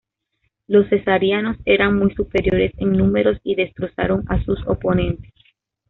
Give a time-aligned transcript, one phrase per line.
[0.65, 5.31] Los cesarianos eran muy superiores en número y destrozaron a sus oponentes.